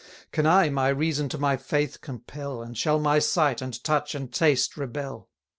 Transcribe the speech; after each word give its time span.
Can 0.31 0.47
I 0.47 0.69
my 0.71 0.89
reason 0.89 1.29
to 1.29 1.37
my 1.37 1.57
faith 1.57 2.01
compel, 2.01 2.63
And 2.63 2.75
shall 2.75 2.97
my 2.99 3.19
sight, 3.19 3.61
and 3.61 3.83
touch, 3.83 4.15
and 4.15 4.33
taste 4.33 4.75
rebel? 4.75 5.29